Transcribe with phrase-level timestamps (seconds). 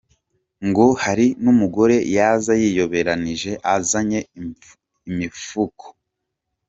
[0.67, 4.19] Ngo hari n'umugore yaza yiyoberanije azanye
[5.09, 5.85] imifuko.